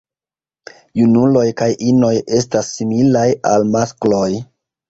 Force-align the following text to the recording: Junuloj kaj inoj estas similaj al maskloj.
Junuloj 1.01 1.43
kaj 1.59 1.69
inoj 1.91 2.11
estas 2.39 2.73
similaj 2.79 3.29
al 3.55 3.71
maskloj. 3.77 4.27